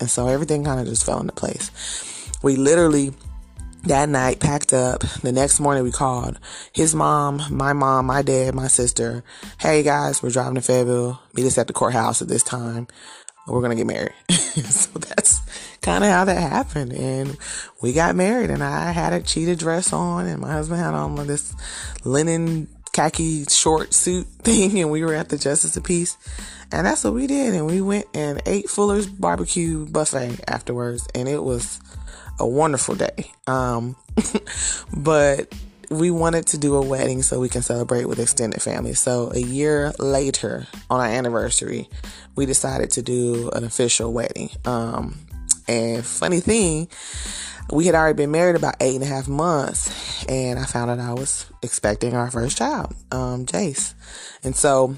And 0.00 0.10
so 0.10 0.28
everything 0.28 0.64
kind 0.64 0.80
of 0.80 0.86
just 0.86 1.04
fell 1.04 1.20
into 1.20 1.32
place. 1.32 1.70
We 2.42 2.56
literally 2.56 3.12
that 3.84 4.08
night 4.08 4.40
packed 4.40 4.72
up. 4.72 5.00
The 5.00 5.32
next 5.32 5.60
morning 5.60 5.84
we 5.84 5.92
called 5.92 6.38
his 6.72 6.94
mom, 6.94 7.42
my 7.50 7.72
mom, 7.72 8.06
my 8.06 8.22
dad, 8.22 8.54
my 8.54 8.66
sister. 8.66 9.22
Hey 9.58 9.82
guys, 9.82 10.22
we're 10.22 10.30
driving 10.30 10.54
to 10.54 10.62
Fayetteville. 10.62 11.20
Meet 11.34 11.46
us 11.46 11.58
at 11.58 11.66
the 11.66 11.72
courthouse 11.72 12.22
at 12.22 12.28
this 12.28 12.42
time. 12.42 12.88
We're 13.46 13.60
gonna 13.60 13.74
get 13.74 13.86
married. 13.86 14.14
so 14.30 14.98
that's 14.98 15.40
kind 15.82 16.02
of 16.02 16.10
how 16.10 16.24
that 16.24 16.40
happened. 16.40 16.92
And 16.92 17.36
we 17.82 17.92
got 17.92 18.16
married 18.16 18.50
and 18.50 18.64
I 18.64 18.92
had 18.92 19.12
a 19.12 19.20
cheetah 19.20 19.56
dress 19.56 19.92
on 19.92 20.26
and 20.26 20.40
my 20.40 20.52
husband 20.52 20.80
had 20.80 20.94
on 20.94 21.14
this 21.26 21.54
linen 22.04 22.68
khaki 22.94 23.44
short 23.44 23.92
suit 23.92 24.26
thing 24.42 24.80
and 24.80 24.90
we 24.90 25.04
were 25.04 25.14
at 25.14 25.28
the 25.28 25.36
Justice 25.36 25.76
of 25.76 25.84
Peace. 25.84 26.16
And 26.72 26.86
that's 26.86 27.04
what 27.04 27.12
we 27.12 27.26
did. 27.26 27.54
And 27.54 27.66
we 27.66 27.82
went 27.82 28.06
and 28.14 28.40
ate 28.46 28.70
Fuller's 28.70 29.06
barbecue 29.06 29.84
buffet 29.86 30.40
afterwards. 30.48 31.06
And 31.14 31.28
it 31.28 31.42
was 31.42 31.80
a 32.38 32.46
wonderful 32.46 32.94
day. 32.94 33.30
Um, 33.46 33.96
but 34.96 35.52
we 35.90 36.10
wanted 36.10 36.46
to 36.48 36.58
do 36.58 36.74
a 36.76 36.82
wedding 36.82 37.22
so 37.22 37.40
we 37.40 37.48
can 37.48 37.62
celebrate 37.62 38.06
with 38.06 38.18
extended 38.18 38.62
family. 38.62 38.94
So 38.94 39.30
a 39.32 39.38
year 39.38 39.92
later, 39.98 40.66
on 40.90 41.00
our 41.00 41.06
anniversary, 41.06 41.88
we 42.36 42.46
decided 42.46 42.90
to 42.92 43.02
do 43.02 43.50
an 43.50 43.64
official 43.64 44.12
wedding. 44.12 44.50
Um, 44.64 45.18
and 45.68 46.04
funny 46.04 46.40
thing, 46.40 46.88
we 47.72 47.86
had 47.86 47.94
already 47.94 48.16
been 48.16 48.30
married 48.30 48.56
about 48.56 48.76
eight 48.80 48.94
and 48.94 49.04
a 49.04 49.06
half 49.06 49.28
months, 49.28 50.24
and 50.28 50.58
I 50.58 50.64
found 50.64 50.90
out 50.90 51.00
I 51.00 51.14
was 51.14 51.46
expecting 51.62 52.14
our 52.14 52.30
first 52.30 52.58
child, 52.58 52.94
um, 53.10 53.46
Jace. 53.46 53.94
And 54.42 54.54
so 54.54 54.94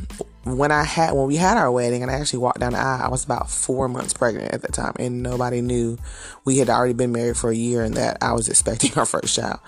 when 0.46 0.70
I 0.70 0.84
had 0.84 1.12
when 1.12 1.26
we 1.26 1.36
had 1.36 1.58
our 1.58 1.70
wedding 1.72 2.02
and 2.02 2.10
I 2.10 2.14
actually 2.14 2.38
walked 2.38 2.60
down 2.60 2.72
the 2.72 2.78
aisle, 2.78 3.02
I 3.02 3.08
was 3.08 3.24
about 3.24 3.50
four 3.50 3.88
months 3.88 4.12
pregnant 4.12 4.54
at 4.54 4.62
that 4.62 4.72
time, 4.72 4.94
and 4.96 5.20
nobody 5.20 5.60
knew 5.60 5.98
we 6.44 6.58
had 6.58 6.70
already 6.70 6.94
been 6.94 7.10
married 7.10 7.36
for 7.36 7.50
a 7.50 7.54
year 7.54 7.82
and 7.82 7.94
that 7.94 8.18
I 8.22 8.32
was 8.32 8.48
expecting 8.50 8.96
our 8.96 9.06
first 9.06 9.34
child. 9.34 9.58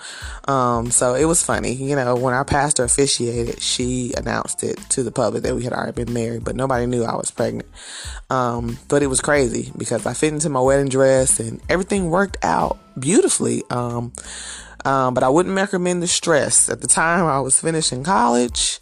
Um, 0.47 0.93
so 0.93 1.15
it 1.15 1.25
was 1.25 1.43
funny, 1.43 1.73
you 1.73 1.97
know, 1.97 2.15
when 2.15 2.33
our 2.33 2.45
pastor 2.45 2.85
officiated, 2.85 3.61
she 3.61 4.13
announced 4.17 4.63
it 4.63 4.79
to 4.91 5.03
the 5.03 5.11
public 5.11 5.43
that 5.43 5.57
we 5.57 5.65
had 5.65 5.73
already 5.73 6.05
been 6.05 6.15
married, 6.15 6.45
but 6.45 6.55
nobody 6.55 6.87
knew 6.87 7.03
I 7.03 7.17
was 7.17 7.33
pregnant. 7.33 7.69
Um, 8.31 8.79
but 8.89 9.03
it 9.03 9.09
was 9.09 9.21
crazy 9.21 9.73
because 9.77 10.07
I 10.07 10.15
fit 10.15 10.33
into 10.33 10.49
my 10.49 10.61
wedding 10.61 10.89
dress 10.89 11.41
and 11.41 11.61
everything 11.69 12.11
worked 12.11 12.37
out 12.45 12.79
beautifully. 12.99 13.63
Um, 13.71 14.13
um, 14.85 15.15
but 15.15 15.23
I 15.23 15.29
wouldn't 15.29 15.57
recommend 15.57 16.03
the 16.03 16.07
stress. 16.07 16.69
At 16.69 16.81
the 16.81 16.87
time, 16.87 17.27
I 17.27 17.41
was 17.41 17.61
finishing 17.61 18.05
college 18.05 18.81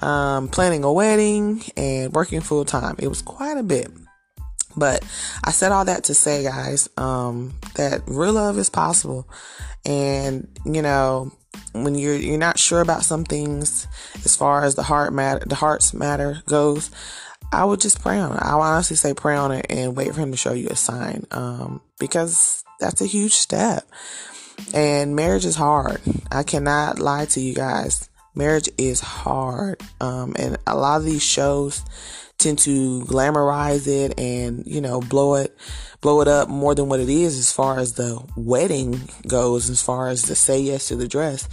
um, 0.00 0.48
planning 0.48 0.84
a 0.84 0.92
wedding, 0.92 1.62
and 1.76 2.12
working 2.12 2.40
full 2.40 2.64
time. 2.64 2.96
It 2.98 3.08
was 3.08 3.22
quite 3.22 3.56
a 3.56 3.62
bit. 3.62 3.90
But 4.76 5.02
I 5.42 5.52
said 5.52 5.72
all 5.72 5.86
that 5.86 6.04
to 6.04 6.14
say, 6.14 6.44
guys, 6.44 6.88
um, 6.98 7.54
that 7.76 8.02
real 8.06 8.34
love 8.34 8.58
is 8.58 8.68
possible. 8.68 9.26
And, 9.86 10.48
you 10.66 10.82
know, 10.82 11.32
when 11.72 11.94
you're 11.94 12.16
you're 12.16 12.38
not 12.38 12.58
sure 12.58 12.82
about 12.82 13.04
some 13.04 13.24
things 13.24 13.86
as 14.16 14.36
far 14.36 14.64
as 14.64 14.74
the 14.74 14.82
heart 14.82 15.12
matter 15.12 15.42
the 15.46 15.54
heart's 15.54 15.94
matter 15.94 16.42
goes, 16.46 16.90
I 17.52 17.64
would 17.64 17.80
just 17.80 18.00
pray 18.02 18.18
on 18.18 18.36
it. 18.36 18.42
I 18.42 18.54
would 18.54 18.62
honestly 18.62 18.96
say 18.96 19.14
pray 19.14 19.36
on 19.36 19.52
it 19.52 19.66
and 19.70 19.96
wait 19.96 20.14
for 20.14 20.20
him 20.20 20.32
to 20.32 20.36
show 20.36 20.52
you 20.52 20.68
a 20.68 20.76
sign. 20.76 21.26
Um, 21.30 21.80
because 21.98 22.62
that's 22.78 23.00
a 23.00 23.06
huge 23.06 23.32
step. 23.32 23.88
And 24.74 25.16
marriage 25.16 25.44
is 25.44 25.56
hard. 25.56 26.00
I 26.30 26.42
cannot 26.42 26.98
lie 26.98 27.26
to 27.26 27.40
you 27.40 27.54
guys 27.54 28.08
marriage 28.36 28.68
is 28.78 29.00
hard. 29.00 29.80
Um, 30.00 30.36
and 30.38 30.58
a 30.66 30.76
lot 30.76 30.98
of 30.98 31.04
these 31.04 31.22
shows 31.22 31.82
tend 32.38 32.58
to 32.58 33.00
glamorize 33.04 33.88
it 33.88 34.20
and, 34.20 34.64
you 34.66 34.82
know, 34.82 35.00
blow 35.00 35.36
it, 35.36 35.56
blow 36.02 36.20
it 36.20 36.28
up 36.28 36.50
more 36.50 36.74
than 36.74 36.86
what 36.86 37.00
it 37.00 37.08
is 37.08 37.38
as 37.38 37.50
far 37.50 37.78
as 37.78 37.94
the 37.94 38.22
wedding 38.36 39.08
goes, 39.26 39.70
as 39.70 39.80
far 39.80 40.08
as 40.08 40.24
the 40.24 40.34
say 40.34 40.60
yes 40.60 40.88
to 40.88 40.96
the 40.96 41.08
dress. 41.08 41.48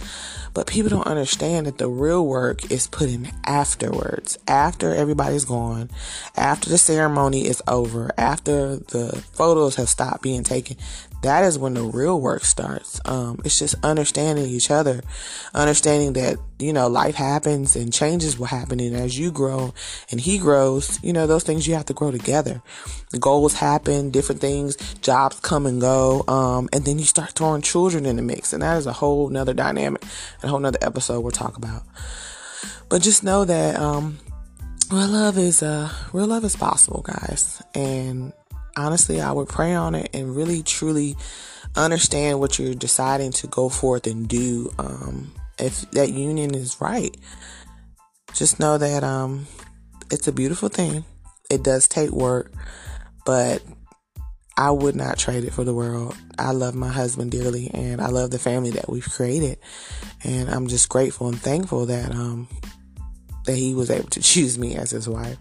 But 0.52 0.66
people 0.66 0.90
don't 0.90 1.06
understand 1.06 1.66
that 1.66 1.78
the 1.78 1.88
real 1.88 2.24
work 2.26 2.70
is 2.70 2.86
put 2.86 3.08
in 3.08 3.32
afterwards, 3.44 4.38
after 4.46 4.94
everybody's 4.94 5.46
gone, 5.46 5.90
after 6.36 6.68
the 6.68 6.78
ceremony 6.78 7.46
is 7.46 7.62
over, 7.66 8.10
after 8.18 8.76
the 8.76 9.24
photos 9.32 9.76
have 9.76 9.88
stopped 9.88 10.22
being 10.22 10.44
taken 10.44 10.76
that 11.24 11.42
is 11.44 11.58
when 11.58 11.74
the 11.74 11.82
real 11.82 12.20
work 12.20 12.44
starts. 12.44 13.00
Um, 13.06 13.40
it's 13.44 13.58
just 13.58 13.74
understanding 13.82 14.44
each 14.44 14.70
other, 14.70 15.02
understanding 15.54 16.12
that, 16.14 16.36
you 16.58 16.72
know, 16.72 16.86
life 16.86 17.14
happens 17.14 17.76
and 17.76 17.92
changes 17.92 18.38
will 18.38 18.46
happen. 18.46 18.78
And 18.78 18.94
as 18.94 19.18
you 19.18 19.32
grow 19.32 19.72
and 20.10 20.20
he 20.20 20.38
grows, 20.38 21.02
you 21.02 21.12
know, 21.12 21.26
those 21.26 21.42
things 21.42 21.66
you 21.66 21.74
have 21.74 21.86
to 21.86 21.94
grow 21.94 22.10
together. 22.10 22.62
The 23.10 23.18
goals 23.18 23.54
happen, 23.54 24.10
different 24.10 24.40
things, 24.40 24.76
jobs 25.00 25.40
come 25.40 25.64
and 25.66 25.80
go. 25.80 26.24
Um, 26.28 26.68
and 26.72 26.84
then 26.84 26.98
you 26.98 27.04
start 27.06 27.30
throwing 27.30 27.62
children 27.62 28.04
in 28.04 28.16
the 28.16 28.22
mix. 28.22 28.52
And 28.52 28.62
that 28.62 28.76
is 28.76 28.86
a 28.86 28.92
whole 28.92 29.28
nother 29.30 29.54
dynamic, 29.54 30.04
a 30.42 30.48
whole 30.48 30.60
nother 30.60 30.78
episode 30.82 31.20
we'll 31.20 31.32
talk 31.32 31.56
about. 31.56 31.82
But 32.90 33.00
just 33.02 33.24
know 33.24 33.46
that, 33.46 33.76
um, 33.80 34.18
real 34.92 35.08
love 35.08 35.38
is, 35.38 35.62
uh, 35.62 35.90
real 36.12 36.26
love 36.26 36.44
is 36.44 36.54
possible, 36.54 37.02
guys. 37.02 37.62
And 37.74 38.34
honestly, 38.76 39.20
I 39.20 39.32
would 39.32 39.48
pray 39.48 39.74
on 39.74 39.94
it 39.94 40.10
and 40.14 40.34
really 40.34 40.62
truly 40.62 41.16
understand 41.76 42.40
what 42.40 42.58
you're 42.58 42.74
deciding 42.74 43.32
to 43.32 43.46
go 43.46 43.68
forth 43.68 44.06
and 44.06 44.28
do. 44.28 44.72
Um, 44.78 45.32
if 45.58 45.88
that 45.92 46.10
union 46.10 46.54
is 46.54 46.80
right, 46.80 47.16
just 48.32 48.58
know 48.58 48.78
that 48.78 49.04
um, 49.04 49.46
it's 50.10 50.28
a 50.28 50.32
beautiful 50.32 50.68
thing. 50.68 51.04
It 51.50 51.62
does 51.62 51.86
take 51.86 52.10
work, 52.10 52.52
but 53.24 53.62
I 54.56 54.70
would 54.70 54.94
not 54.94 55.18
trade 55.18 55.44
it 55.44 55.52
for 55.52 55.64
the 55.64 55.74
world. 55.74 56.16
I 56.38 56.52
love 56.52 56.74
my 56.74 56.88
husband 56.88 57.32
dearly 57.32 57.70
and 57.74 58.00
I 58.00 58.08
love 58.08 58.30
the 58.30 58.38
family 58.38 58.70
that 58.70 58.88
we've 58.88 59.08
created. 59.08 59.58
And 60.22 60.48
I'm 60.48 60.68
just 60.68 60.88
grateful 60.88 61.28
and 61.28 61.38
thankful 61.38 61.86
that 61.86 62.12
um 62.12 62.48
that 63.46 63.56
he 63.56 63.74
was 63.74 63.90
able 63.90 64.08
to 64.10 64.22
choose 64.22 64.58
me 64.58 64.76
as 64.76 64.90
his 64.90 65.08
wife. 65.08 65.38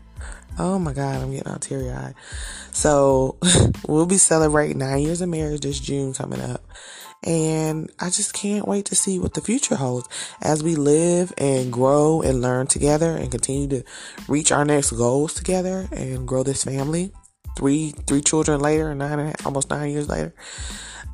Oh 0.59 0.77
my 0.77 0.93
God, 0.93 1.21
I'm 1.21 1.31
getting 1.31 1.51
all 1.51 1.57
teary 1.57 1.89
eyed. 1.89 2.15
So 2.71 3.37
we'll 3.87 4.05
be 4.05 4.17
celebrating 4.17 4.77
nine 4.77 5.01
years 5.01 5.21
of 5.21 5.29
marriage 5.29 5.61
this 5.61 5.79
June 5.79 6.13
coming 6.13 6.41
up. 6.41 6.63
And 7.23 7.89
I 7.99 8.09
just 8.09 8.33
can't 8.33 8.67
wait 8.67 8.85
to 8.85 8.95
see 8.95 9.17
what 9.17 9.33
the 9.33 9.41
future 9.41 9.75
holds 9.75 10.09
as 10.41 10.61
we 10.61 10.75
live 10.75 11.33
and 11.37 11.71
grow 11.71 12.21
and 12.21 12.41
learn 12.41 12.67
together 12.67 13.15
and 13.15 13.31
continue 13.31 13.67
to 13.69 13.83
reach 14.27 14.51
our 14.51 14.65
next 14.65 14.91
goals 14.91 15.33
together 15.33 15.87
and 15.91 16.27
grow 16.27 16.43
this 16.43 16.65
family. 16.65 17.13
Three 17.55 17.91
three 18.07 18.21
children 18.21 18.59
later, 18.59 18.93
nine 18.93 19.33
almost 19.45 19.69
nine 19.69 19.91
years 19.91 20.09
later. 20.09 20.33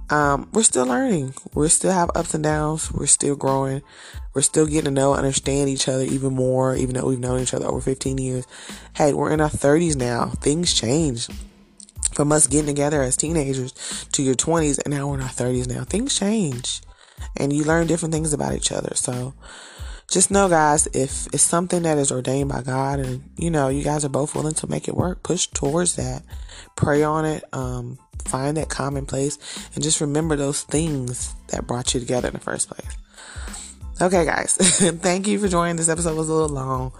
Um, 0.10 0.50
we're 0.54 0.64
still 0.64 0.88
learning. 0.88 1.36
We 1.54 1.68
still 1.70 1.92
have 1.92 2.10
ups 2.16 2.34
and 2.34 2.44
downs. 2.44 2.92
We're 2.92 3.06
still 3.06 3.36
growing. 3.36 3.84
We're 4.34 4.42
still 4.42 4.66
getting 4.66 4.86
to 4.86 4.92
know, 4.92 5.14
understand 5.14 5.70
each 5.70 5.88
other 5.88 6.04
even 6.04 6.34
more, 6.34 6.76
even 6.76 6.96
though 6.96 7.08
we've 7.08 7.20
known 7.20 7.40
each 7.40 7.54
other 7.54 7.68
over 7.68 7.82
15 7.82 8.18
years. 8.18 8.46
Hey, 8.96 9.14
we're 9.14 9.32
in 9.32 9.42
our 9.42 9.50
30s 9.50 9.96
now. 9.96 10.28
Things 10.28 10.74
change 10.74 11.28
from 12.14 12.32
us 12.32 12.48
getting 12.48 12.68
together 12.68 13.02
as 13.02 13.16
teenagers 13.16 14.08
to 14.12 14.24
your 14.24 14.36
20s, 14.36 14.80
and 14.84 14.94
now 14.94 15.08
we're 15.08 15.16
in 15.16 15.22
our 15.22 15.30
30s 15.30 15.68
now. 15.68 15.84
Things 15.84 16.18
change, 16.18 16.82
and 17.38 17.54
you 17.54 17.64
learn 17.64 17.88
different 17.88 18.14
things 18.14 18.34
about 18.34 18.56
each 18.56 18.72
other. 18.72 18.96
So, 18.96 19.34
just 20.10 20.32
know, 20.32 20.50
guys, 20.50 20.88
if 20.88 21.28
it's 21.28 21.44
something 21.44 21.84
that 21.84 21.98
is 21.98 22.12
ordained 22.12 22.50
by 22.50 22.62
God, 22.62 23.00
and 23.00 23.30
you 23.38 23.52
know 23.52 23.70
you 23.70 23.84
guys 23.84 24.04
are 24.04 24.10
both 24.10 24.36
willing 24.36 24.56
to 24.56 24.68
make 24.68 24.88
it 24.88 24.96
work, 24.96 25.24
push 25.24 25.48
towards 25.48 25.96
that, 25.96 26.24
pray 26.76 27.04
on 27.04 27.26
it, 27.26 27.44
um, 27.54 28.00
find 28.26 28.58
that 28.58 28.70
common 28.70 29.06
place, 29.06 29.38
and 29.74 29.84
just 29.84 30.02
remember 30.02 30.36
those 30.36 30.64
things 30.64 31.34
that 31.48 31.68
brought 31.68 31.94
you 31.94 32.00
together 32.00 32.28
in 32.28 32.34
the 32.34 32.40
first 32.40 32.70
place. 32.70 32.98
Okay, 34.02 34.26
guys, 34.26 34.56
thank 35.02 35.28
you 35.28 35.40
for 35.40 35.48
joining. 35.48 35.76
This 35.76 35.90
episode 35.90 36.18
was 36.18 36.30
a 36.30 36.34
little 36.34 36.56
long, 36.56 36.94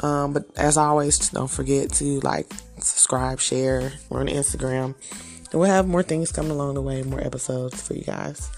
um, 0.00 0.32
but 0.32 0.44
as 0.56 0.76
always, 0.76 1.30
don't 1.30 1.50
forget 1.50 1.90
to 1.94 2.20
like, 2.20 2.50
subscribe, 2.78 3.40
share. 3.40 3.92
We're 4.08 4.20
on 4.20 4.26
Instagram, 4.26 4.94
and 5.50 5.60
we'll 5.60 5.70
have 5.70 5.86
more 5.86 6.02
things 6.02 6.32
coming 6.32 6.50
along 6.50 6.74
the 6.74 6.82
way, 6.82 7.02
more 7.02 7.20
episodes 7.20 7.80
for 7.80 7.94
you 7.94 8.04
guys. 8.04 8.50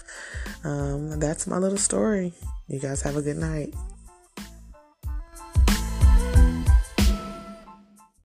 Um, 0.63 1.19
that's 1.19 1.45
my 1.45 1.57
little 1.57 1.77
story. 1.77 2.33
You 2.67 2.79
guys 2.79 3.01
have 3.01 3.15
a 3.15 3.21
good 3.21 3.37
night. 3.37 3.73